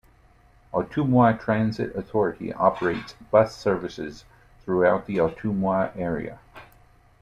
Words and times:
Ottumwa 0.73 1.33
Transit 1.35 1.95
Authority 1.95 2.51
operates 2.53 3.13
bus 3.29 3.55
services 3.55 4.25
throughout 4.65 5.05
the 5.05 5.17
Ottumwa 5.19 5.91
area. 5.95 6.39